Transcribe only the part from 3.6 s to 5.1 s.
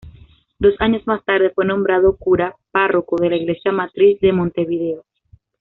Matriz de Montevideo.